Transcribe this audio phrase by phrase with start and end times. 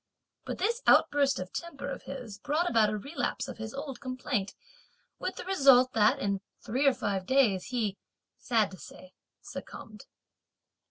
[0.45, 4.55] But this outburst of temper of his brought about a relapse of his old complaint,
[5.19, 7.99] with the result that in three or five days, he,
[8.39, 10.07] sad to say, succumbed.